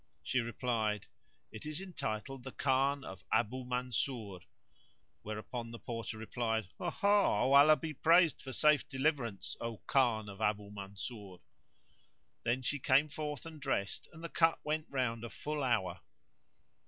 She 0.23 0.39
replied, 0.39 1.05
"It 1.51 1.63
is 1.63 1.79
entitled 1.79 2.43
the 2.43 2.51
Khan[FN#162] 2.51 3.03
of 3.05 3.23
Abu 3.31 3.65
Mansur;" 3.65 4.39
whereupon 5.21 5.69
the 5.69 5.77
Porter 5.77 6.17
replied, 6.17 6.69
"Ha! 6.79 6.89
ha! 6.89 7.43
O 7.45 7.53
Allah 7.53 7.75
be 7.75 7.93
praised 7.93 8.41
for 8.41 8.51
safe 8.51 8.89
deliverance! 8.89 9.55
O 9.61 9.77
Khan 9.85 10.27
of 10.27 10.41
Abu 10.41 10.71
Mansur!" 10.71 11.35
Then 12.41 12.63
she 12.63 12.79
came 12.79 13.09
forth 13.09 13.45
and 13.45 13.61
dressed 13.61 14.09
and 14.11 14.23
the 14.23 14.29
cup 14.29 14.59
went 14.63 14.87
round 14.89 15.23
a 15.23 15.29
full 15.29 15.61
hour. 15.61 15.99